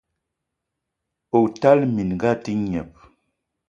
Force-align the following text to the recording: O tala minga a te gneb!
O 1.37 1.39
tala 1.59 1.85
minga 1.95 2.27
a 2.33 2.39
te 2.43 2.51
gneb! 2.59 2.89